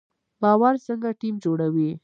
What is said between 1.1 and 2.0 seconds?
ټیم جوړوي؟